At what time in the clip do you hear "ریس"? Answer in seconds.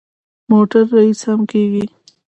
0.95-1.21